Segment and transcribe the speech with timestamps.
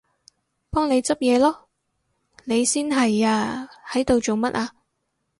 [0.71, 1.55] 幫你執嘢囉！
[2.45, 4.73] 你先係啊，喺度做乜啊？